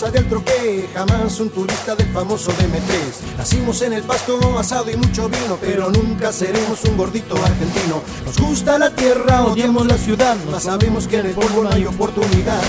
[0.00, 3.36] Raza del troque, jamás un turista del famoso DM3.
[3.36, 8.02] Nacimos en el pasto, asado y mucho vino, pero nunca seremos un gordito argentino.
[8.24, 11.84] Nos gusta la tierra, odiamos la ciudad, mas sabemos que en el polvo no hay
[11.84, 12.62] oportunidad.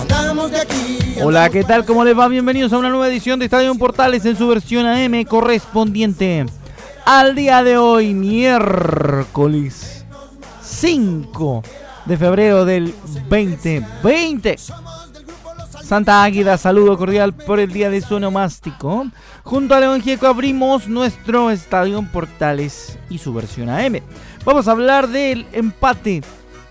[0.00, 1.16] Andamos de aquí.
[1.22, 1.84] Hola, ¿qué tal?
[1.84, 2.28] ¿Cómo les va?
[2.28, 6.46] Bienvenidos a una nueva edición de Estadio Portales en su versión AM correspondiente
[7.04, 10.04] al día de hoy, miércoles
[10.62, 11.62] 5
[12.04, 12.94] de febrero del
[13.28, 14.56] 2020.
[15.86, 19.06] Santa Águila, saludo cordial por el día de su onomástico.
[19.44, 24.00] Junto a León Gieco abrimos nuestro Estadio Portales y su versión AM.
[24.44, 26.22] Vamos a hablar del empate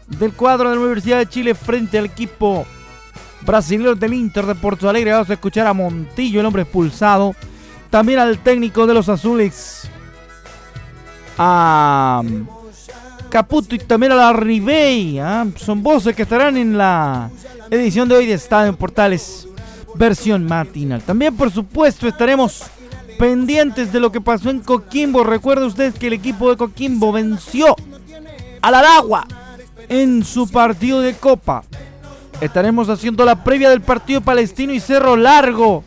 [0.07, 2.65] del cuadro de la Universidad de Chile frente al equipo
[3.43, 5.13] brasileño del Inter de Porto Alegre.
[5.13, 7.33] Vamos a escuchar a Montillo, el hombre expulsado.
[7.89, 9.89] También al técnico de los azules.
[11.37, 12.21] A
[13.35, 15.19] Caputo y también a la Ribey.
[15.19, 15.45] ¿ah?
[15.57, 17.29] Son voces que estarán en la
[17.69, 19.45] edición de hoy de Estadio en Portales,
[19.95, 21.01] versión matinal.
[21.01, 22.63] También, por supuesto, estaremos
[23.19, 25.25] pendientes de lo que pasó en Coquimbo.
[25.25, 27.75] Recuerda usted que el equipo de Coquimbo venció
[28.61, 29.27] a la Aragua
[29.89, 31.65] en su partido de Copa.
[32.39, 35.83] Estaremos haciendo la previa del partido palestino y Cerro Largo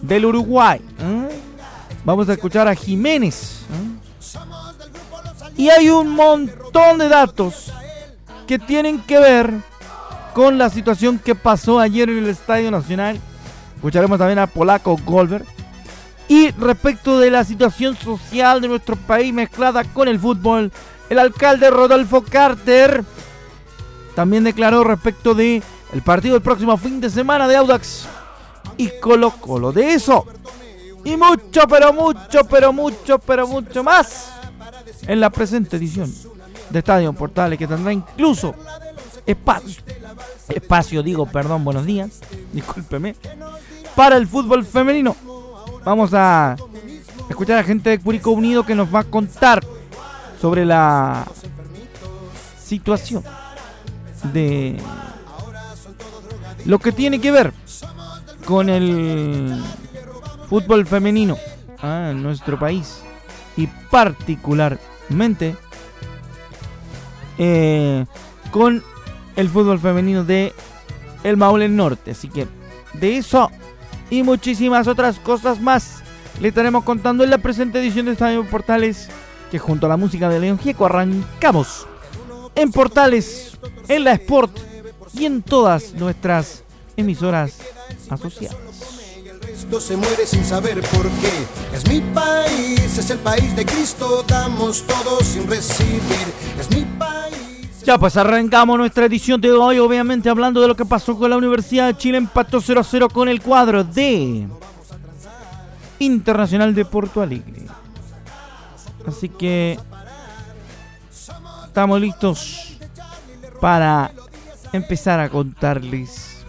[0.00, 0.80] del Uruguay.
[1.00, 1.28] ¿eh?
[2.02, 3.66] Vamos a escuchar a Jiménez.
[3.70, 3.94] ¿eh?
[5.56, 7.72] Y hay un montón de datos
[8.46, 9.52] que tienen que ver
[10.34, 13.20] con la situación que pasó ayer en el Estadio Nacional.
[13.76, 15.46] Escucharemos también a Polaco Goldberg.
[16.26, 20.72] Y respecto de la situación social de nuestro país mezclada con el fútbol,
[21.08, 23.04] el alcalde Rodolfo Carter
[24.14, 28.06] también declaró respecto de el partido del próximo fin de semana de Audax
[28.76, 29.70] y Colo Colo.
[29.70, 30.26] De eso
[31.04, 34.32] y mucho, pero mucho, pero mucho, pero mucho más
[35.06, 36.12] en la presente edición
[36.70, 38.54] de Estadio Portales que tendrá incluso
[39.26, 39.82] espacio,
[40.48, 42.20] espacio digo, perdón, buenos días,
[42.52, 43.16] discúlpeme,
[43.94, 45.16] para el fútbol femenino.
[45.84, 46.56] Vamos a
[47.28, 49.62] escuchar a gente de Curicó Unido que nos va a contar
[50.40, 51.26] sobre la
[52.62, 53.22] situación
[54.32, 54.78] de
[56.64, 57.52] lo que tiene que ver
[58.46, 59.62] con el
[60.48, 61.36] fútbol femenino
[61.82, 63.03] ah, en nuestro país
[63.56, 65.56] y particularmente
[67.38, 68.06] eh,
[68.50, 68.82] con
[69.36, 70.52] el fútbol femenino de
[71.22, 72.12] el Maule Norte.
[72.12, 72.46] Así que
[72.94, 73.50] de eso
[74.10, 76.02] y muchísimas otras cosas más
[76.40, 79.08] le estaremos contando en la presente edición de Estadio Portales
[79.50, 81.86] que junto a la música de León Gieco arrancamos
[82.54, 84.58] en Portales, en la Sport
[85.12, 86.64] y en todas nuestras
[86.96, 87.58] emisoras
[88.10, 88.63] asociadas.
[89.80, 91.76] Se muere sin saber por qué.
[91.76, 96.00] Es mi país, es el país de Cristo, damos todo sin recibir.
[96.58, 97.82] Es mi país.
[97.84, 101.36] Ya pues arrancamos nuestra edición de hoy, obviamente hablando de lo que pasó con la
[101.36, 104.46] Universidad de Chile, empató 0 a 0 con el cuadro de
[105.98, 107.66] Internacional de Porto Alegre.
[109.06, 109.76] Así que
[111.66, 112.78] estamos listos
[113.60, 114.12] para
[114.72, 116.44] empezar a contarles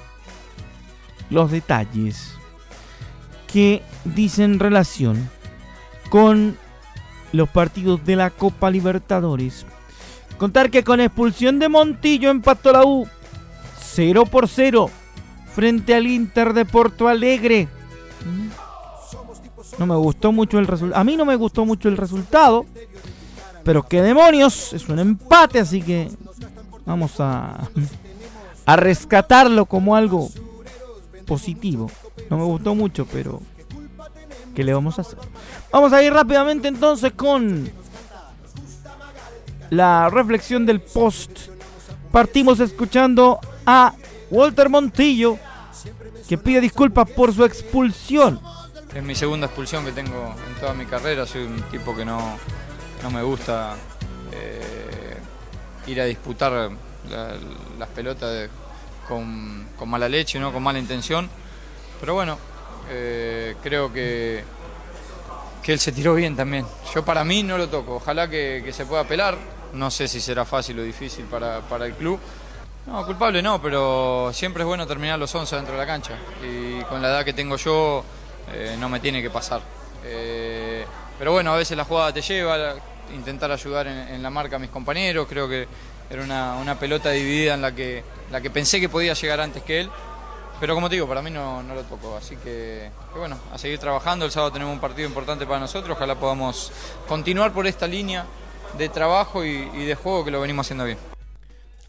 [1.31, 2.34] los detalles
[3.55, 5.29] que dicen relación
[6.09, 6.57] con
[7.31, 9.65] los partidos de la Copa Libertadores.
[10.37, 13.07] Contar que con expulsión de Montillo empató la U
[13.79, 14.89] 0 por 0
[15.53, 17.69] frente al Inter de Porto Alegre.
[19.79, 20.99] No me gustó mucho el resultado.
[20.99, 22.65] A mí no me gustó mucho el resultado.
[23.63, 24.73] Pero qué demonios.
[24.73, 26.11] Es un empate, así que
[26.85, 27.69] vamos a,
[28.65, 30.27] a rescatarlo como algo
[31.25, 31.89] positivo.
[32.29, 33.41] No me gustó mucho, pero
[34.55, 35.17] ¿qué le vamos a hacer?
[35.71, 37.69] Vamos a ir rápidamente entonces con
[39.69, 41.49] la reflexión del post.
[42.11, 43.93] Partimos escuchando a
[44.31, 45.37] Walter Montillo,
[46.27, 48.39] que pide disculpas por su expulsión.
[48.93, 51.25] Es mi segunda expulsión que tengo en toda mi carrera.
[51.25, 52.37] Soy un tipo que no,
[53.03, 53.75] no me gusta
[54.31, 55.17] eh,
[55.87, 56.51] ir a disputar
[57.09, 57.35] la-
[57.77, 58.49] las pelotas de-
[59.07, 60.53] con, mala leche, ¿no?
[60.53, 61.29] con mala intención.
[62.05, 62.37] Pero bueno,
[62.91, 64.43] eh, creo que,
[65.63, 66.63] que él se tiró bien también.
[66.93, 69.35] Yo para mí no lo toco, ojalá que, se pueda apelar.
[69.73, 72.19] No sé si será fácil o difícil para, el club.
[72.85, 76.13] No, culpable no, pero siempre es bueno terminar los 11 dentro de la cancha.
[76.43, 78.05] Y con la edad que tengo yo,
[78.53, 79.61] eh, no me tiene que pasar.
[80.03, 80.85] Eh,
[81.17, 82.75] pero bueno, a veces la jugada te lleva,
[83.15, 85.25] intentar ayudar en, la marca a mis compañeros.
[85.27, 85.67] Creo que
[86.07, 89.79] era una, pelota dividida en la que, la que pensé que podía llegar antes que
[89.79, 89.89] él.
[90.59, 92.15] Pero como te digo, para mí no, lo tocó.
[92.17, 94.25] Así que, bueno, a seguir trabajando.
[94.25, 95.95] El sábado tenemos un partido importante para nosotros.
[95.95, 96.71] Ojalá podamos
[97.07, 98.25] continuar por esta línea
[98.77, 100.97] de trabajo y, y de juego que lo venimos haciendo bien.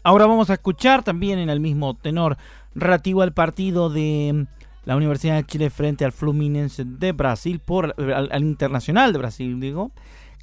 [0.03, 2.37] Ahora vamos a escuchar también en el mismo tenor
[2.75, 4.47] relativo al partido de
[4.87, 9.91] la Universidad de Chile frente al Fluminense de Brasil, por al, Internacional de Brasil, digo.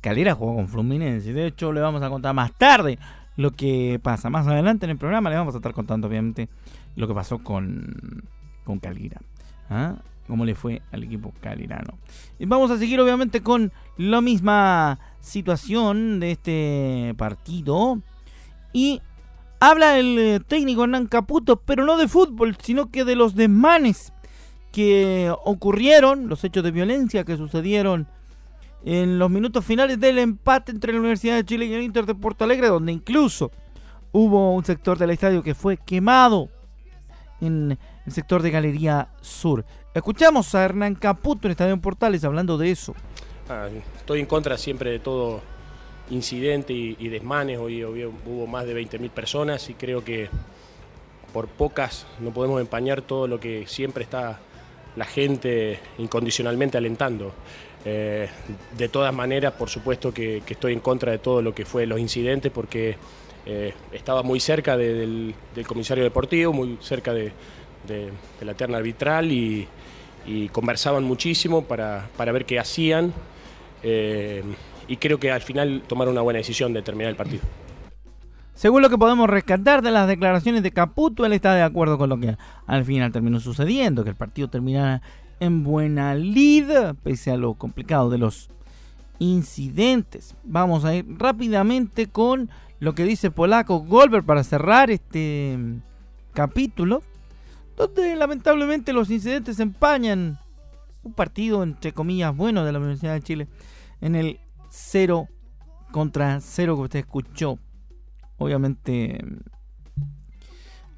[0.03, 1.33] Calera jugó con Fluminense.
[1.33, 2.99] De hecho, le vamos a contar más tarde
[3.37, 4.29] lo que pasa.
[4.29, 6.51] Más adelante en el programa le vamos a estar contando, obviamente,
[6.97, 8.25] lo que pasó con,
[8.65, 9.21] con Calera.
[9.71, 9.97] ¿Ah?
[10.27, 11.99] Cómo le fue al equipo calirano.
[12.39, 18.01] Y vamos a seguir, obviamente, con la misma situación de este partido.
[18.73, 19.03] Y
[19.61, 24.13] habla el eh, técnico Hernán Caputo, pero no de fútbol, sino que de los desmanes
[24.73, 28.09] que ocurrieron, los hechos de violencia que sucedieron
[28.85, 32.15] en los minutos finales del empate entre la Universidad de Chile y el Inter de
[32.15, 33.51] Porto Alegre, donde incluso
[34.11, 36.49] hubo un sector del estadio que fue quemado
[37.41, 39.65] en el sector de Galería Sur.
[39.95, 42.95] Escuchamos a Hernán Caputo en Estadio Portales hablando de eso.
[43.49, 45.41] Ah, estoy en contra siempre de todo
[46.11, 47.59] incidente y, desmanes.
[47.59, 50.29] Hoy, hubo más de 20.000 personas y creo que
[51.33, 54.39] por pocas no podemos empañar todo lo que siempre está
[54.97, 57.33] la gente incondicionalmente alentando.
[57.85, 58.29] Eh,
[58.79, 61.99] de todas maneras, por supuesto que, estoy en contra de todo lo que fue los
[61.99, 62.97] incidentes porque
[63.47, 65.35] eh, estaba muy cerca del,
[65.67, 67.33] comisario deportivo, muy cerca de,
[68.41, 69.69] la terna arbitral y,
[70.53, 73.13] conversaban muchísimo para, ver qué hacían
[73.83, 74.43] eh,
[74.89, 77.43] y creo que al final tomaron una buena decisión de terminar el partido.
[78.55, 82.09] Según lo que podemos rescatar de las declaraciones de Caputo, él está de acuerdo con
[82.09, 82.37] lo que
[82.67, 85.03] al final terminó sucediendo, que el partido terminara
[85.41, 86.71] en buena lid,
[87.03, 88.49] pese a lo complicado de los
[89.19, 90.35] incidentes.
[90.45, 92.49] Vamos a ir rápidamente con
[92.85, 95.79] lo que dice Polaco Goldberg para cerrar este mm,
[96.35, 97.03] capítulo,
[97.79, 100.39] donde lamentablemente los incidentes empañan
[101.03, 103.49] un partido entre comillas bueno de la Universidad de Chile
[104.03, 104.39] en el
[104.69, 105.29] 0
[105.93, 107.59] contra 0 que usted escuchó
[108.37, 109.19] obviamente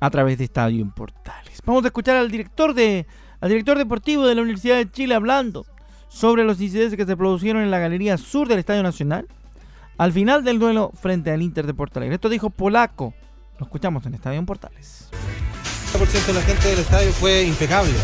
[0.00, 1.60] a través de Estadio Portales.
[1.64, 3.06] Vamos a escuchar al director de
[3.38, 5.64] al director deportivo de la Universidad de Chile hablando
[6.08, 9.28] sobre los incidentes que se produjeron en la galería sur del Estadio Nacional
[9.98, 13.14] al final del duelo frente al Inter de Porto Esto dijo Polaco.
[13.58, 15.08] Lo escuchamos en Estadio Portales.
[15.94, 17.94] El 90% de la gente del estadio fue impecable.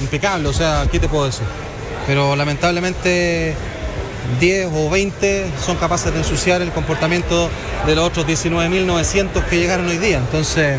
[0.00, 1.46] Impecable, o sea, ¿qué te puedo decir?
[2.06, 3.56] Pero lamentablemente
[4.38, 7.50] 10 o 20 son capaces de ensuciar el comportamiento
[7.86, 10.18] de los otros 19.900 que llegaron hoy día.
[10.18, 10.78] Entonces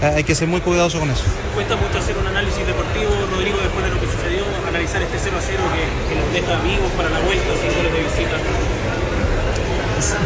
[0.00, 1.24] eh, hay que ser muy cuidadoso con eso.
[1.54, 5.36] Cuesta mucho hacer un análisis deportivo, Rodrigo, después de lo que sucedió, analizar este 0
[5.36, 5.62] a 0
[6.08, 8.36] que, nos deja amigos para la vuelta, sin goles de visita.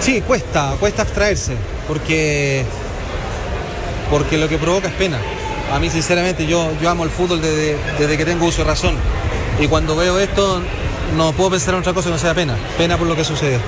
[0.01, 2.65] Sí, cuesta, cuesta abstraerse, porque,
[4.11, 5.19] porque lo que provoca es pena.
[5.73, 8.95] A mí, sinceramente, yo, yo amo el fútbol desde, desde que tengo uso de razón.
[9.61, 10.63] Y cuando veo esto,
[11.17, 12.57] no puedo pensar en otra cosa que no sea pena.
[12.77, 13.59] Pena por lo que sucedió.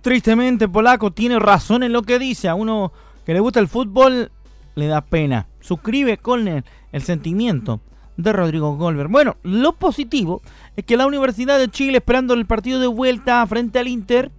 [0.00, 2.48] Tristemente, Polaco tiene razón en lo que dice.
[2.48, 2.92] A uno
[3.26, 4.30] que le gusta el fútbol
[4.74, 5.48] le da pena.
[5.60, 7.80] Suscribe con el, el sentimiento
[8.16, 9.10] de Rodrigo Goldberg.
[9.10, 10.42] Bueno, lo positivo
[10.76, 14.30] es que la Universidad de Chile, esperando el partido de vuelta frente al Inter,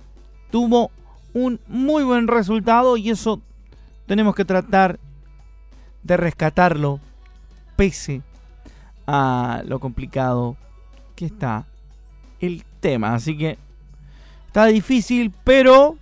[0.52, 0.92] tuvo
[1.34, 3.42] un muy buen resultado y eso
[4.06, 5.00] tenemos que tratar
[6.04, 7.00] de rescatarlo
[7.76, 8.22] pese
[9.08, 10.56] a lo complicado
[11.16, 11.66] que está
[12.40, 13.14] el tema.
[13.16, 13.58] Así que
[14.48, 15.98] está difícil, pero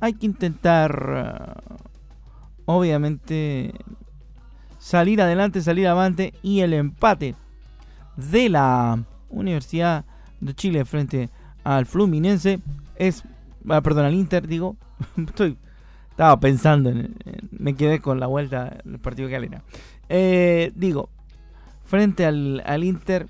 [0.00, 1.56] hay que intentar,
[2.66, 3.72] uh, obviamente,
[4.80, 7.36] salir adelante, salir avante y el empate
[8.16, 10.04] de la Universidad
[10.40, 11.28] de Chile frente
[11.62, 12.60] al Fluminense
[12.96, 13.22] es,
[13.68, 14.76] ah, perdón, al Inter, digo,
[15.16, 15.56] estoy,
[16.08, 17.14] estaba pensando en,
[17.52, 19.62] me quedé con la vuelta del partido de Galera.
[20.08, 21.10] Eh, digo,
[21.84, 23.26] frente al, Inter,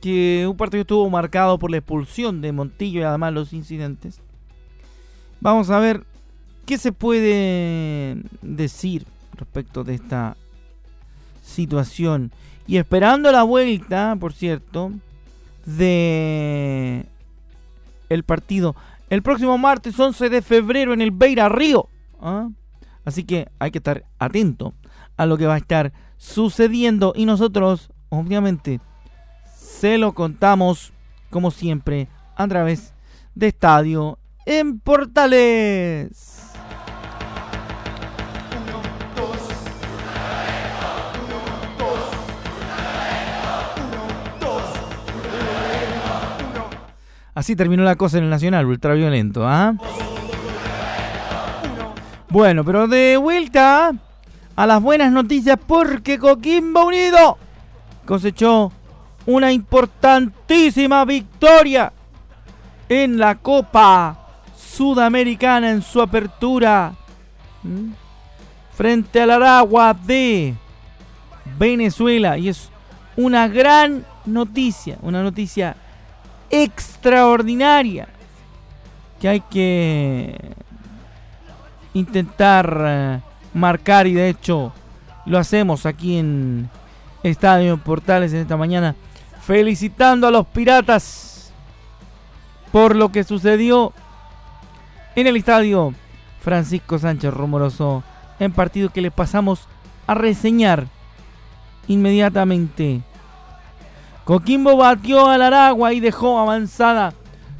[0.00, 4.20] que un partido estuvo marcado por la expulsión de Montillo y además los incidentes.
[5.40, 6.04] Vamos a ver
[6.66, 9.06] qué se puede decir
[9.44, 10.36] respecto de esta
[11.42, 12.32] situación.
[12.66, 14.90] Y esperando la vuelta, por cierto,
[15.66, 17.06] de
[18.08, 18.74] el partido
[19.10, 21.88] el próximo martes 11 de febrero en el Beira Río.
[22.20, 22.48] ¿ah?
[23.04, 24.74] Así que hay que estar atento
[25.16, 28.80] a lo que va a estar sucediendo y nosotros, obviamente,
[29.54, 30.92] se lo contamos
[31.30, 32.94] como siempre a través
[33.34, 36.43] de Estadio en Portales.
[47.34, 49.74] Así terminó la cosa en el Nacional, ultraviolento, ¿ah?
[52.28, 53.92] Bueno, pero de vuelta
[54.56, 57.38] a las buenas noticias porque Coquimbo Unido
[58.04, 58.72] cosechó
[59.26, 61.92] una importantísima victoria
[62.88, 64.18] en la Copa
[64.56, 66.92] Sudamericana en su apertura
[68.74, 70.54] frente al Aragua de
[71.58, 72.68] Venezuela y es
[73.16, 75.76] una gran noticia, una noticia
[76.62, 78.08] extraordinaria
[79.20, 80.38] que hay que
[81.94, 83.20] intentar eh,
[83.52, 84.72] marcar y de hecho
[85.26, 86.68] lo hacemos aquí en
[87.22, 88.94] Estadio Portales en esta mañana
[89.40, 91.52] felicitando a los piratas
[92.70, 93.92] por lo que sucedió
[95.16, 95.94] en el estadio
[96.40, 98.02] Francisco Sánchez Romoroso
[98.38, 99.66] en partido que le pasamos
[100.06, 100.86] a reseñar
[101.88, 103.02] inmediatamente.
[104.24, 107.12] Coquimbo batió al Aragua y dejó avanzada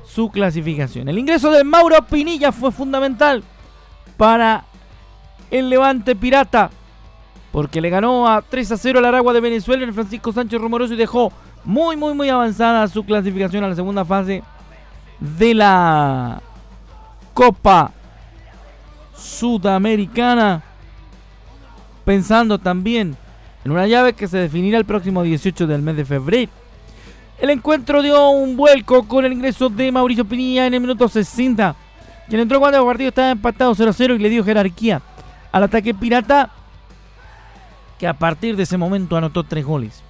[0.06, 1.08] su clasificación.
[1.08, 3.42] El ingreso de Mauro Pinilla fue fundamental
[4.16, 4.64] para
[5.50, 6.70] el Levante Pirata.
[7.52, 10.60] Porque le ganó a 3 a 0 al Aragua de Venezuela en el Francisco Sánchez
[10.60, 11.32] Romoroso y dejó
[11.64, 14.42] muy, muy, muy avanzada su clasificación a la segunda fase
[15.20, 16.42] de la
[17.32, 17.92] Copa
[19.16, 20.62] Sudamericana.
[22.04, 23.16] Pensando también
[23.64, 26.52] en una llave que se definirá el próximo 18 del mes de febrero.
[27.38, 31.76] El encuentro dio un vuelco con el ingreso de Mauricio Pinilla en el minuto 60
[32.28, 35.02] quien entró cuando el partido estaba empatado 0-0 y le dio jerarquía
[35.52, 36.50] al ataque pirata,
[37.98, 40.02] que a partir de ese momento anotó tres goles.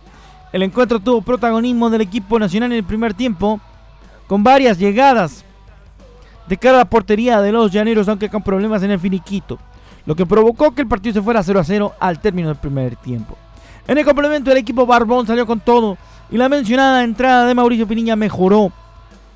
[0.53, 3.61] El encuentro tuvo protagonismo del equipo nacional en el primer tiempo,
[4.27, 5.45] con varias llegadas
[6.47, 9.59] de cara a la portería de los llaneros, aunque con problemas en el finiquito,
[10.07, 13.37] lo que provocó que el partido se fuera 0 0 al término del primer tiempo.
[13.87, 15.99] En el complemento, el equipo Barbón salió con todo
[16.31, 18.73] y la mencionada entrada de Mauricio Piniña mejoró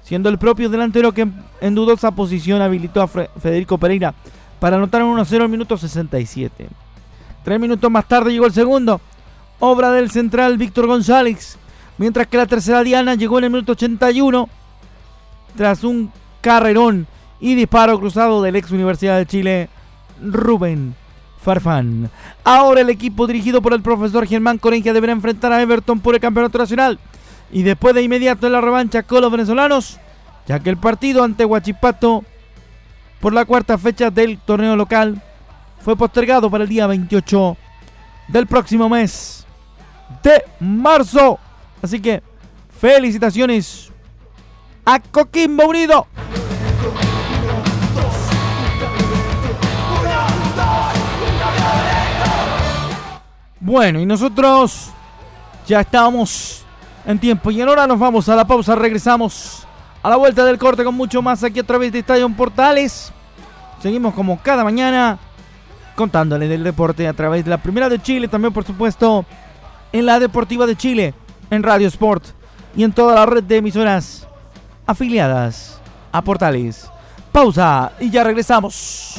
[0.09, 1.29] siendo el propio delantero que
[1.61, 4.15] en dudosa posición habilitó a Federico Pereira
[4.59, 6.67] para anotar un 1-0 al minuto 67.
[7.45, 9.03] Tres minutos más tarde llegó el segundo,
[9.61, 11.59] obra del central Víctor González,
[11.99, 14.49] mientras que la tercera diana llegó en el minuto 81
[15.57, 16.11] tras un
[16.41, 17.07] carrerón
[17.39, 19.69] y disparo cruzado del ex Universidad de Chile,
[20.23, 20.95] Rubén
[21.41, 22.11] Farfán.
[22.45, 26.21] Ahora el equipo dirigido por el profesor Germán Corengia deberá enfrentar a Everton por el
[26.21, 26.99] campeonato nacional
[27.51, 29.99] y después de inmediato en la revancha con los venezolanos,
[30.47, 32.25] ya que el partido ante Huachipato
[33.21, 35.23] por la cuarta fecha del torneo local
[35.81, 37.57] fue postergado para el día 28
[38.29, 39.47] del próximo mes
[40.23, 41.39] de marzo.
[41.83, 42.23] Así que
[42.81, 43.91] felicitaciones
[44.85, 46.07] a Coquimbo Unido.
[53.69, 54.87] Bueno, y nosotros
[55.67, 56.63] ya estamos
[57.05, 57.87] en tiempo y en hora.
[57.87, 59.67] Nos vamos a la pausa, regresamos
[60.03, 63.13] a la vuelta del corte con mucho más aquí a través de Estadio Portales.
[63.83, 65.19] Seguimos como cada mañana
[65.95, 69.27] contándole del deporte a través de la Primera de Chile, también por supuesto
[69.93, 71.13] en la Deportiva de Chile,
[71.51, 72.25] en Radio Sport
[72.75, 74.27] y en toda la red de emisoras
[74.87, 75.79] afiliadas
[76.11, 76.91] a Portales.
[77.33, 79.19] Pausa y ya regresamos.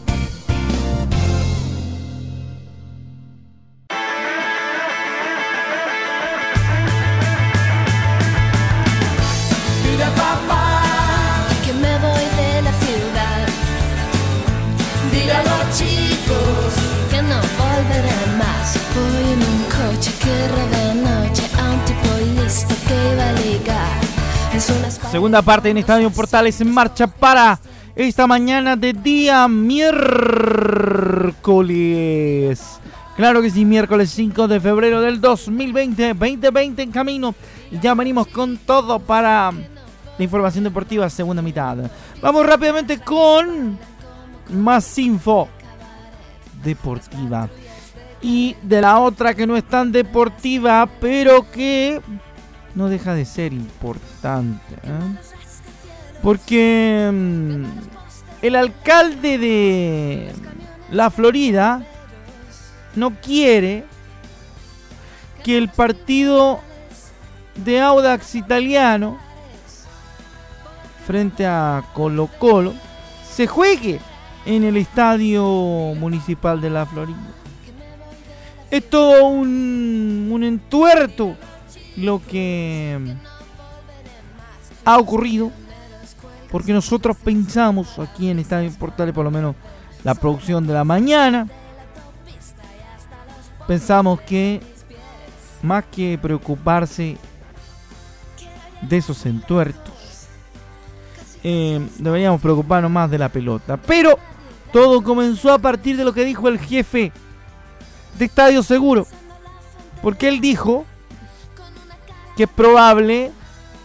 [18.93, 20.31] Voy en un coche que
[21.59, 22.09] a un tipo
[22.43, 24.01] listo que va a ligar.
[24.55, 27.59] Es una espada- Segunda parte en Estadio Portales en marcha para
[27.95, 29.47] esta mañana de día
[31.51, 32.59] miércoles.
[33.15, 37.35] Claro que sí, miércoles 5 de febrero del 2020, 2020 en camino.
[37.71, 41.77] Y ya venimos con todo para la información deportiva, segunda mitad.
[42.21, 43.77] Vamos rápidamente con
[44.53, 45.47] más info
[46.63, 47.49] deportiva.
[48.21, 52.01] Y de la otra que no es tan deportiva, pero que
[52.75, 54.75] no deja de ser importante.
[54.83, 55.17] ¿eh?
[56.21, 57.65] Porque mm,
[58.41, 60.31] el alcalde de
[60.91, 61.83] la Florida
[62.95, 63.85] no quiere
[65.43, 66.59] que el partido
[67.55, 69.17] de Audax italiano
[71.05, 72.73] frente a Colo Colo
[73.29, 73.99] se juegue
[74.45, 75.43] en el estadio
[75.97, 77.17] municipal de la Florida.
[78.71, 81.35] Es todo un, entuerto
[81.97, 82.97] lo que
[84.85, 85.51] ha ocurrido
[86.49, 89.55] porque nosotros pensamos aquí en Estadio Portales, por lo menos
[90.03, 91.47] la producción de la mañana,
[93.67, 94.61] pensamos que
[95.61, 97.17] más que preocuparse
[98.81, 99.93] de esos entuertos,
[101.43, 103.77] eh, deberíamos preocuparnos más de la pelota.
[103.77, 104.17] Pero
[104.73, 107.11] todo comenzó a partir de lo que dijo el jefe
[108.17, 109.07] de Estadio Seguro,
[110.01, 110.85] porque él dijo
[112.35, 113.31] que es probable,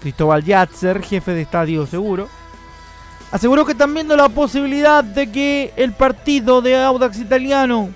[0.00, 2.28] Cristóbal Yatzer, jefe de Estadio Seguro,
[3.30, 7.90] aseguró que están viendo la posibilidad de que el partido de Audax Italiano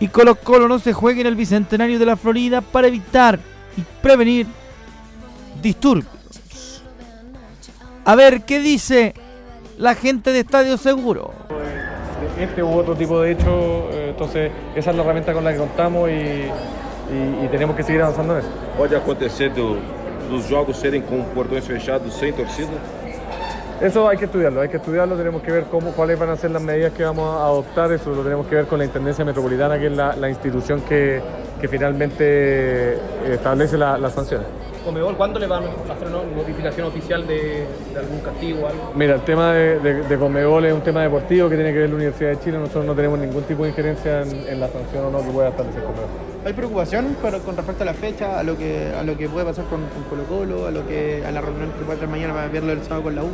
[0.00, 3.40] y Colo Colo no se juegue en el Bicentenario de la Florida para evitar
[3.76, 4.46] y prevenir
[5.60, 6.06] disturbios.
[8.04, 9.14] A ver, ¿qué dice
[9.76, 11.34] la gente de Estadio Seguro?
[12.38, 15.58] Este u otro tipo de hecho, eh, entonces esa es la herramienta con la que
[15.58, 18.48] contamos y, y- y tenemos que seguir avanzando en eso.
[18.76, 19.78] Pode acontecer do-
[20.30, 22.68] dos jogos serem com portões fechados sem torcida?
[23.80, 26.50] Eso hay que estudiarlo, hay que estudiarlo, tenemos que ver cómo, cuáles van a ser
[26.50, 29.78] las medidas que vamos a adoptar, eso lo tenemos que ver con la Intendencia Metropolitana,
[29.78, 31.20] que es la, la institución que,
[31.60, 32.24] que finalmente
[32.94, 32.98] eh,
[33.32, 34.46] establece la- las sanciones.
[34.84, 38.92] Comebol, ¿cuándo le van a hacer una notificación oficial de, de algún castigo o algo?
[38.94, 41.90] Mira, el tema de, de, de Conmebol es un tema deportivo que tiene que ver
[41.90, 45.04] la Universidad de Chile, nosotros no tenemos ningún tipo de injerencia en, en la sanción
[45.06, 46.06] o no que pueda establecer Conmebol.
[46.46, 49.44] ¿Hay preocupación para- con respecto a la fecha, a lo que, a lo que puede
[49.44, 52.32] pasar con, con Colo Colo, a, lo que, a la reunión que puede tener mañana
[52.32, 53.28] para verlo el sábado con la U?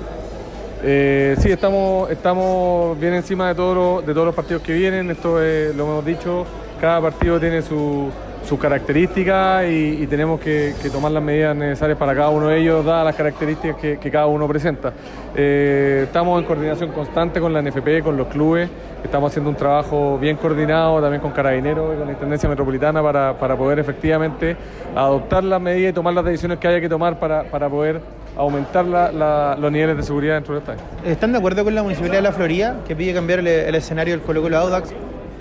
[0.83, 5.11] Eh, sí, estamos, estamos bien encima de, todo lo- de todos los partidos que vienen,
[5.11, 6.45] esto eh, lo hemos dicho,
[6.85, 8.11] cada partido tiene su,
[8.47, 13.07] sus características y, tenemos que, tomar las medidas necesarias para cada uno de ellos, dadas
[13.07, 14.93] las características que, cada uno presenta.
[15.35, 18.69] Eh, estamos en coordinación constante con la NFP, con los clubes,
[19.03, 23.33] estamos haciendo un trabajo bien coordinado también con Carabineros y con la Intendencia Metropolitana para,
[23.33, 24.55] para poder efectivamente
[24.95, 28.03] adoptar las medidas y tomar las decisiones que haya que tomar para, para poder
[28.37, 30.83] aumentar los niveles de seguridad dentro del estadio.
[31.03, 34.13] ¿Están de acuerdo con la Municipalidad de La Florida que pide cambiar el, el escenario
[34.13, 34.93] del Colo Colo Audax?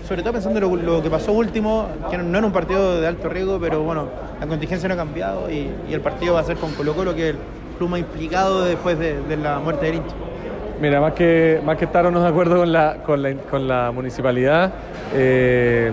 [0.07, 3.29] Sobre todo pensando en lo, que pasó último, que no era un partido de alto
[3.29, 6.73] riesgo, pero bueno, la contingencia no ha cambiado y, el partido va a ser con
[6.73, 7.41] Colo Colo, que es el
[7.77, 10.15] club más implicado después de, la muerte del hincha.
[10.81, 14.73] Mira, más que, más que estarnos de acuerdo con la, con la, con la municipalidad,
[15.13, 15.91] eh,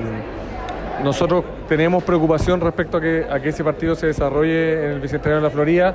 [1.05, 5.37] nosotros tenemos preocupación respecto a que, a que ese partido se desarrolle en el Bicentenario
[5.37, 5.95] de la Florida,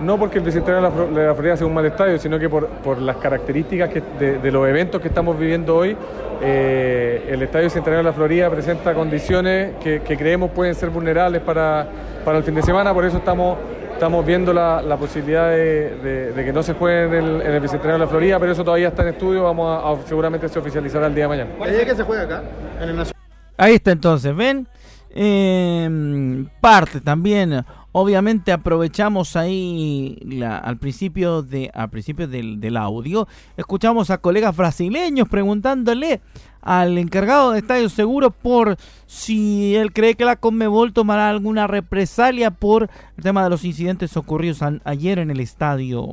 [0.00, 2.38] no porque el Bicentenario de la, Flo- de la Florida sea un mal estadio, sino
[2.38, 5.96] que por, por las características que- de, de los eventos que estamos viviendo hoy.
[6.42, 11.40] eh, el Estadio Bicentenario de la Florida presenta condiciones que, que creemos pueden ser vulnerables
[11.42, 11.86] para,
[12.24, 13.56] para el fin de semana, por eso estamos
[13.96, 17.50] Estamos viendo la, la posibilidad de, de- de que no se juegue en el, en
[17.54, 19.44] el Bicentenario de la Florida, pero eso todavía está en estudio.
[19.44, 21.50] Vamos a, a- seguramente se oficializará el día de mañana.
[21.58, 22.42] ¿La idea es que se juega acá?
[22.78, 23.14] En el Nacional.
[23.56, 24.68] Ahí está entonces, ¿ven?
[25.14, 27.64] Eh, parte también,
[27.98, 36.20] obviamente aprovechamos ahí al principio de principio del, audio, escuchamos a colegas brasileños preguntándole
[36.60, 42.50] al encargado de Estadio Seguro por si él cree que la Conmebol tomará alguna represalia
[42.50, 46.04] por el tema de los incidentes ocurridos ayer en el Estadio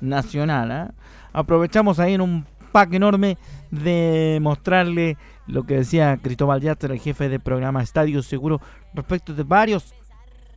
[0.00, 0.70] Nacional.
[0.70, 0.94] ¿ah?
[1.34, 3.36] Aprovechamos ahí en un pack enorme
[3.70, 8.62] de mostrarle lo que decía Cristóbal Yatter, el jefe de programa Estadio Seguro,
[8.94, 9.94] respecto de varios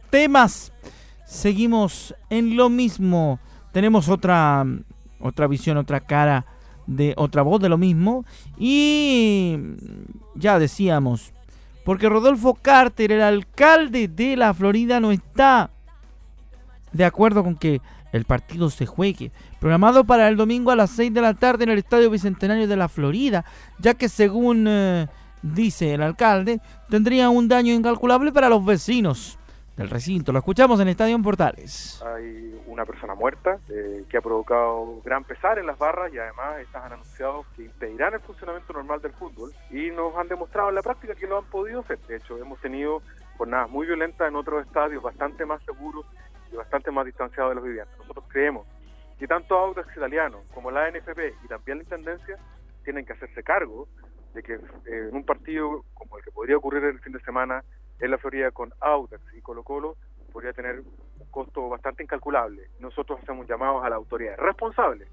[0.10, 0.72] temas.
[1.26, 3.40] Seguimos en lo mismo.
[3.72, 4.66] Tenemos otra,
[5.20, 6.46] otra visión, otra cara
[6.88, 8.26] de otra voz de lo mismo.
[8.58, 9.58] Y
[10.36, 11.34] ya decíamos,
[11.84, 15.70] porque Rodolfo Carter, el alcalde de la Florida, no está
[16.92, 17.82] de acuerdo con que
[18.14, 21.72] el partido se juegue, programado para el domingo a las 6 de la tarde en
[21.72, 23.44] el Estadio Bicentenario de la Florida,
[23.78, 25.08] ya que según eh,
[25.42, 29.38] dice el alcalde, tendría un daño incalculable para los vecinos
[29.76, 30.32] del recinto.
[30.32, 32.02] Lo escuchamos en Estadio Portales.
[32.06, 36.60] Hay una persona muerta eh, que ha provocado gran pesar en las barras y además
[36.60, 40.76] estas han anunciado que impedirán el funcionamiento normal del fútbol y nos han demostrado en
[40.76, 42.00] la práctica que lo han podido hacer.
[42.08, 43.02] De hecho, hemos tenido
[43.38, 46.06] jornadas muy violentas en otros estadios bastante más seguros
[46.52, 47.98] y bastante más distanciados de los vivientes.
[47.98, 48.66] Nosotros creemos
[49.20, 52.38] que tanto Audax Italiano como la NFP y también la Intendencia
[52.84, 53.88] tienen que hacerse cargo
[54.34, 54.60] de que eh,
[55.10, 57.64] en un partido como el que podría ocurrir el fin de semana
[58.00, 59.98] en la Florida con Audax y Colo Colo
[60.32, 62.70] podría tener un costo bastante incalculable.
[62.80, 65.08] Nosotros hacemos llamados a las autoridades responsables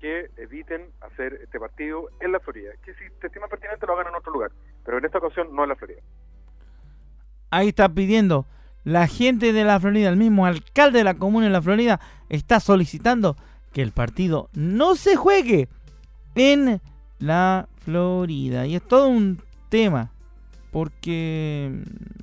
[0.00, 4.08] que eviten hacer este partido en la Florida, que si te estima pertinente lo hagan
[4.08, 4.52] en otro lugar,
[4.84, 6.00] pero en esta ocasión no en la Florida.
[7.50, 8.46] Ahí está pidiendo
[8.84, 12.60] la gente de la Florida, el mismo alcalde de la comuna de la Florida, está
[12.60, 13.36] solicitando
[13.72, 15.68] que el partido no se juegue
[16.34, 16.80] en
[17.18, 18.66] la Florida.
[18.66, 20.12] Y es todo un tema,
[20.74, 22.22] porque mm,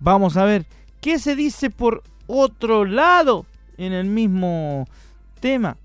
[0.00, 0.64] vamos a ver
[1.02, 3.44] qué se dice por otro lado
[3.76, 4.86] en el mismo
[5.40, 5.76] tema.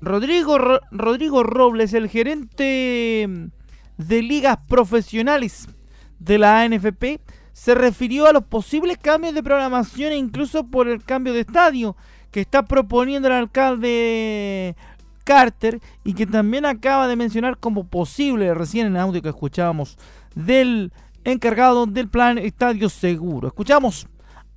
[0.00, 3.46] Rodrigo, Ro- Rodrigo Robles, el gerente mm,
[3.98, 5.68] de ligas profesionales
[6.20, 7.18] de la ANFP,
[7.52, 11.96] se refirió a los posibles cambios de programación e incluso por el cambio de estadio
[12.30, 14.76] que está proponiendo el alcalde
[15.24, 19.98] Carter y que también acaba de mencionar como posible recién en el audio que escuchábamos
[20.36, 20.92] del
[21.32, 23.48] encargado del plan Estadio Seguro.
[23.48, 24.06] Escuchamos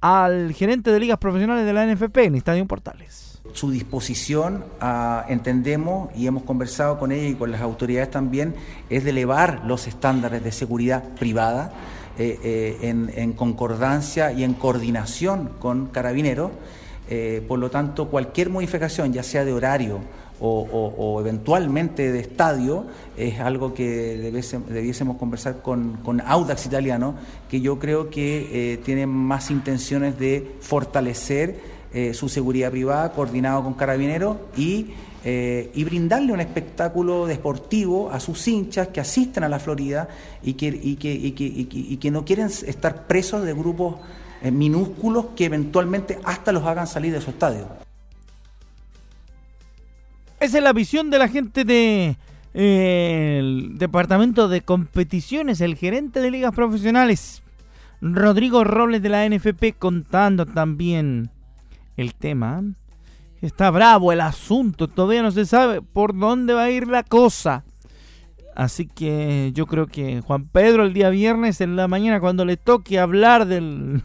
[0.02, 3.42] al gerente de ligas profesionales de la NFP en Estadio Portales.
[3.54, 8.54] su disposición, a, entendemos y hemos conversado con ella y con las autoridades también,
[8.90, 11.74] es de elevar los estándares de seguridad privada
[12.18, 16.52] eh, eh, en, en concordancia y en coordinación con carabineros.
[17.12, 20.00] Eh, por lo tanto, cualquier modificación, ya sea de horario
[20.42, 22.86] o, eventualmente de estadio,
[23.18, 24.32] es algo que
[24.70, 27.16] debiésemos conversar con, con Audax Italiano,
[27.50, 31.60] que yo creo que eh, tiene más intenciones de fortalecer
[31.94, 34.92] eh, su seguridad privada, coordinado con carabineros y,
[35.26, 40.08] eh, y brindarle un espectáculo deportivo a sus hinchas que asisten a la Florida
[40.44, 43.54] y que, y que, y que, y que- y que no quieren estar presos de
[43.54, 43.96] grupos
[44.52, 47.89] minúsculos que eventualmente hasta los hagan salir de su estadio.
[50.40, 52.16] Esa es la visión de la gente de
[52.54, 57.44] eh, departamento de competiciones, el gerente de ligas profesionales,
[58.02, 61.30] Rodrigo Robles de la NFP, contando también
[61.98, 62.64] el tema.
[63.42, 67.66] Está bravo el asunto, todavía no se sabe por dónde va a ir la cosa.
[68.56, 72.56] Así que yo creo que Juan Pedro el día viernes en la mañana cuando le
[72.56, 74.02] toque hablar del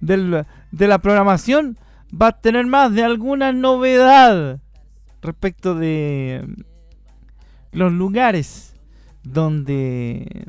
[0.00, 1.78] de la programación
[2.10, 4.60] va a tener más de alguna novedad
[5.22, 6.46] respecto de
[7.72, 8.74] los lugares
[9.22, 10.46] donde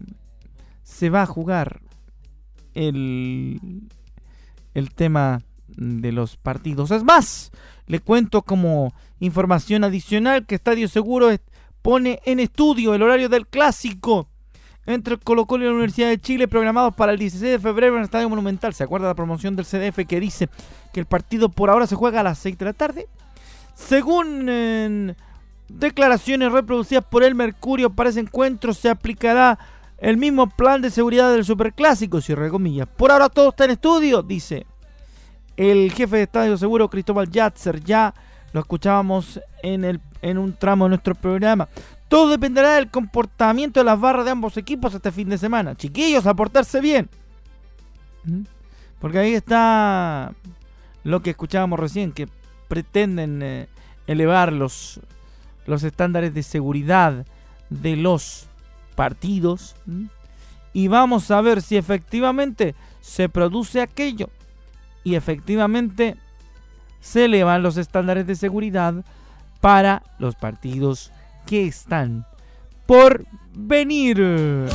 [0.84, 1.82] se va a jugar
[2.74, 3.60] el,
[4.74, 6.92] el tema de los partidos.
[6.92, 7.52] Es más,
[7.88, 11.30] le cuento como información adicional que Estadio Seguro
[11.82, 14.28] pone en estudio el horario del clásico
[14.86, 18.00] entre Colo Colo y la Universidad de Chile programados para el 16 de febrero en
[18.00, 18.74] el Estadio Monumental.
[18.74, 20.50] ¿Se acuerda la promoción del CDF que dice
[20.94, 23.08] que el partido por ahora se juega a las 6 de la tarde?
[23.88, 25.16] Según
[25.68, 29.58] declaraciones reproducidas por el Mercurio para ese encuentro, se aplicará
[29.98, 32.88] el mismo plan de seguridad del Superclásico, cierre comillas.
[32.88, 34.66] Por ahora todo está en estudio, dice
[35.58, 37.84] el jefe de Estadio Seguro, Cristóbal Yatzer.
[37.84, 38.14] Ya
[38.54, 41.68] lo escuchábamos en, el, en un tramo de nuestro programa.
[42.08, 45.76] Todo dependerá del comportamiento de las barras de ambos equipos este fin de semana.
[45.76, 47.10] Chiquillos, a portarse bien.
[48.24, 48.44] ¿Mm?
[49.00, 50.34] Porque ahí está
[51.04, 52.28] lo que escuchábamos recién, que
[52.70, 53.68] pretenden eh,
[54.08, 55.02] elevar los,
[55.66, 57.26] los estándares de seguridad
[57.70, 58.48] de los
[58.96, 59.76] partidos.
[60.72, 64.30] Y vamos a ver si efectivamente se produce aquello.
[65.04, 66.16] Y efectivamente
[67.02, 69.04] se elevan los estándares de seguridad
[69.60, 71.12] para los partidos
[71.46, 72.26] que están
[72.86, 74.70] por venir.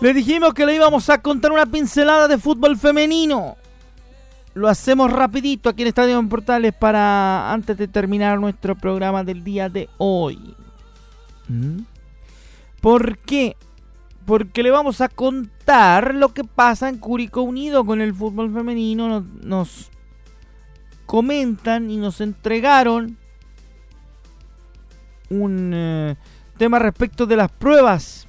[0.00, 3.56] Le dijimos que le íbamos a contar una pincelada de fútbol femenino.
[4.54, 9.44] Lo hacemos rapidito aquí en Estadio en Portales para antes de terminar nuestro programa del
[9.44, 10.56] día de hoy.
[11.48, 11.82] ¿Mm?
[12.80, 13.56] ¿Por qué?
[14.24, 19.24] Porque le vamos a contar lo que pasa en Curicó Unido con el fútbol femenino.
[19.42, 19.90] Nos,
[21.10, 23.18] comentan y nos entregaron
[25.28, 26.16] un eh,
[26.56, 28.28] tema respecto de las pruebas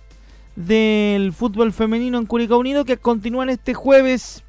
[0.56, 4.44] del fútbol femenino en Curicó Unido que continúan este jueves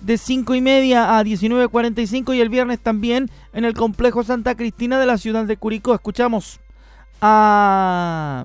[0.00, 4.98] de 5 y media a 19.45 y el viernes también en el complejo Santa Cristina
[4.98, 5.94] de la ciudad de Curicó.
[5.94, 6.60] Escuchamos
[7.20, 8.44] a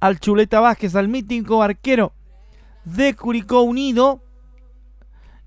[0.00, 2.12] al Chuleta Vázquez, al mítico arquero
[2.84, 4.22] de Curicó Unido,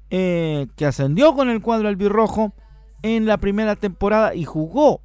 [0.10, 2.54] eh, que ascendió con el cuadro albirrojo
[3.02, 5.02] en la primera temporada y jugó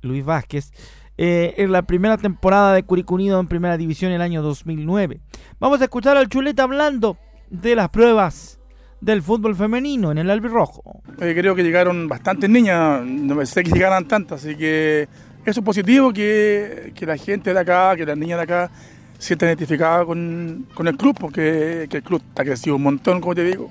[0.00, 0.72] Luis Vázquez
[1.18, 5.20] eh, en la primera temporada de Curicó Unido en primera división en el año 2009.
[5.60, 7.18] Vamos a escuchar al Chuleta hablando
[7.50, 8.58] de las pruebas
[9.00, 11.02] del fútbol femenino en el albirrojo.
[11.20, 15.08] Eh, creo que llegaron bastantes niñas, no pensé que llegaran tantas, así que
[15.44, 18.70] eso es positivo que, que, la gente de acá, que las niñas de acá
[19.18, 23.34] se sientan identificadas con, con, el club, porque el club ha crecido un montón, como
[23.34, 23.70] te digo.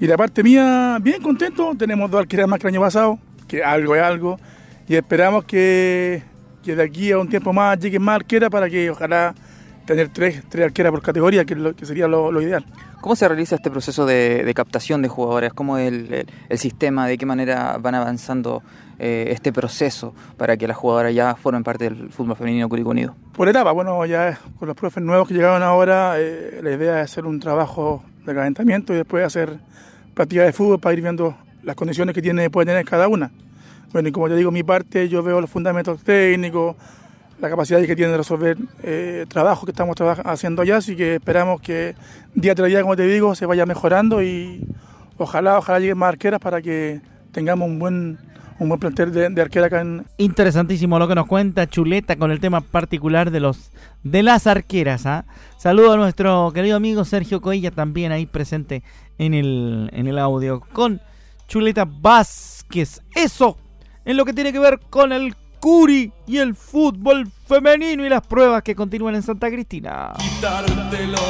[0.00, 3.62] Y la parte mía, bien contento, tenemos dos arqueras más que el año pasado, que
[3.62, 4.38] algo es algo,
[4.88, 6.22] y esperamos que,
[6.62, 9.34] que de aquí a un tiempo más lleguen más arqueras para que ojalá
[9.84, 12.64] tener tres, tres arqueras por categoría, que, lo, que sería lo, lo, ideal.
[13.00, 15.52] ¿Cómo se realiza este proceso de, de captación de jugadores?
[15.52, 17.06] ¿Cómo es el, el, el, sistema?
[17.06, 18.62] ¿De qué manera van avanzando
[18.98, 23.16] eh, este proceso para que las jugadoras ya formen parte del fútbol femenino Curicó Unido?
[23.36, 27.10] Por etapa, bueno, ya con los profes nuevos que llegaron ahora, eh, la idea es
[27.10, 29.58] hacer un trabajo de calentamiento y después hacer
[30.14, 33.32] práctica de fútbol para ir viendo las condiciones que tiene, puede tener cada una.
[33.92, 36.76] Bueno, y como te digo, mi parte, yo veo los fundamentos técnicos,
[37.40, 41.60] la capacidad que tiene de resolver eh, trabajo que estamos haciendo allá, así que esperamos
[41.60, 41.94] que
[42.34, 44.66] día tras día, como te digo, se vaya mejorando y
[45.18, 47.00] ojalá, ojalá lleguen más arqueras para que
[47.32, 48.18] tengamos un buen
[48.58, 50.06] un buen plantel de, de arquera acá en...
[50.18, 53.72] Interesantísimo lo que nos cuenta Chuleta con el tema particular de los
[54.04, 55.04] de las arqueras.
[55.06, 55.24] ¿ah?
[55.58, 58.84] Saludo a nuestro querido amigo Sergio Coilla, también ahí presente
[59.18, 61.00] en el, en el audio, con
[61.48, 63.02] Chuleta Vázquez.
[63.14, 63.56] Eso
[64.04, 68.26] en lo que tiene que ver con el Curi y el fútbol femenino y las
[68.26, 70.12] pruebas que continúan en Santa Cristina.
[70.18, 71.20] Quitártelos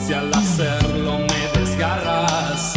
[0.00, 2.74] si al hacerlo me desgarras.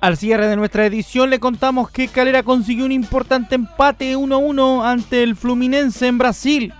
[0.00, 5.22] Al cierre de nuestra edición le contamos que Calera consiguió un importante empate 1-1 ante
[5.24, 6.72] el Fluminense en Brasil.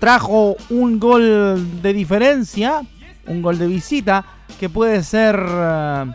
[0.00, 2.82] Trajo un gol de diferencia,
[3.26, 4.24] un gol de visita,
[4.58, 6.12] que puede ser uh,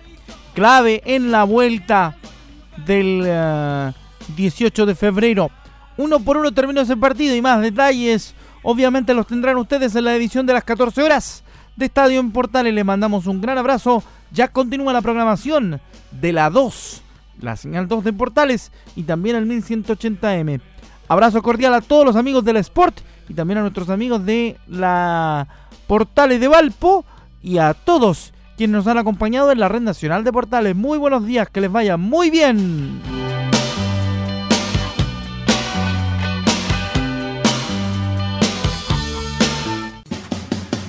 [0.53, 2.17] clave en la vuelta
[2.86, 4.03] del uh,
[4.36, 5.51] 18 de febrero.
[5.97, 10.15] Uno por uno terminó ese partido y más detalles obviamente los tendrán ustedes en la
[10.15, 11.43] edición de las 14 horas
[11.75, 12.73] de Estadio en Portales.
[12.73, 14.03] Les mandamos un gran abrazo.
[14.31, 15.79] Ya continúa la programación
[16.12, 17.01] de la 2,
[17.41, 20.59] la señal 2 de Portales y también el 1180M.
[21.07, 25.47] Abrazo cordial a todos los amigos del Sport y también a nuestros amigos de la
[25.86, 27.05] Portales de Valpo
[27.43, 30.75] y a todos quienes nos han acompañado en la red nacional de portales.
[30.75, 33.01] Muy buenos días, que les vaya muy bien.